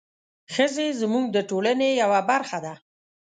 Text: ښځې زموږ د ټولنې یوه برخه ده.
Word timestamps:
ښځې 0.53 0.87
زموږ 1.01 1.25
د 1.31 1.37
ټولنې 1.49 1.89
یوه 2.01 2.19
برخه 2.29 2.57
ده. 2.65 2.73